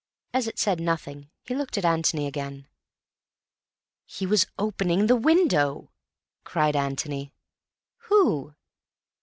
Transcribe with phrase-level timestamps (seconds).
[0.33, 2.67] As it said nothing, he looked at Antony again.
[4.03, 5.91] "He was opening the window!"
[6.43, 7.31] cried Antony.
[8.07, 8.55] "Who?"